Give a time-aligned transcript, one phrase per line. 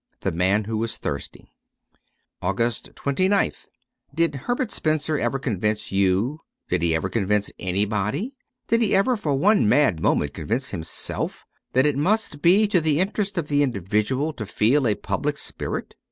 [0.21, 1.51] 'The Man who was Thursday*
[2.41, 3.67] 266 AUGUST 29th
[4.15, 6.39] DID Herbert Spencer ever convince you—
[6.69, 8.33] did he ever convince anybody—
[8.67, 12.99] did he ever for one mad moment convince himself— that it must be to the
[12.99, 15.93] interest of the individual to feel a public spirit